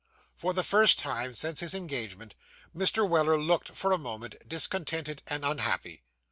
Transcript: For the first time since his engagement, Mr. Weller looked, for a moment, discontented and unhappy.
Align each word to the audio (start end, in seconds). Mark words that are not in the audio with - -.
For 0.33 0.51
the 0.53 0.63
first 0.63 0.97
time 0.97 1.35
since 1.35 1.59
his 1.59 1.75
engagement, 1.75 2.33
Mr. 2.75 3.07
Weller 3.07 3.37
looked, 3.37 3.75
for 3.75 3.91
a 3.91 3.99
moment, 3.99 4.33
discontented 4.49 5.21
and 5.27 5.45
unhappy. 5.45 6.01